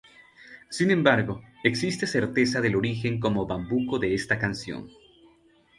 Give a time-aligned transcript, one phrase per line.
[0.71, 4.89] Sin embargo, existe certeza del origen como bambuco de esta canción.